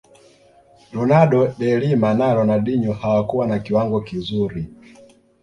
[0.95, 4.67] ronaldo de Lima na Ronaldinho hawakuwa na kiwango kizuri